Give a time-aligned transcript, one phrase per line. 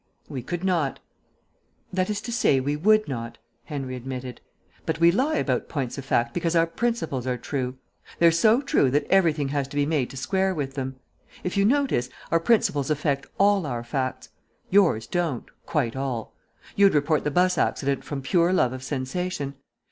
[0.27, 0.99] "We could not.
[1.93, 4.41] That is to say, we would not," Henry admitted.
[4.83, 7.77] "But we lie about points of fact because our principles are true.
[8.17, 10.95] They're so true that everything has to be made to square with them.
[11.43, 14.29] If you notice, our principles affect all our facts.
[14.71, 16.33] Yours don't, quite all.
[16.75, 19.53] You'd report the bus accident from pure love of sensation.